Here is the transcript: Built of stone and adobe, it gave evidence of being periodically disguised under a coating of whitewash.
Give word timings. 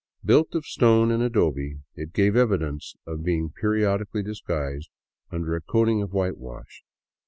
Built 0.25 0.55
of 0.55 0.65
stone 0.65 1.11
and 1.11 1.21
adobe, 1.21 1.77
it 1.93 2.11
gave 2.11 2.35
evidence 2.35 2.95
of 3.05 3.23
being 3.23 3.51
periodically 3.51 4.23
disguised 4.23 4.89
under 5.31 5.55
a 5.55 5.61
coating 5.61 6.01
of 6.01 6.11
whitewash. 6.11 6.83